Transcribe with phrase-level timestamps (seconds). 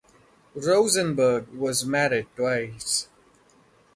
[0.55, 3.07] Rosenberg was married twice.